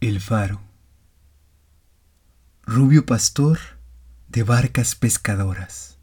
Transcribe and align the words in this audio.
El 0.00 0.20
faro. 0.20 0.60
Rubio 2.62 3.04
pastor 3.04 3.58
de 4.28 4.44
barcas 4.44 4.94
pescadoras. 4.94 5.97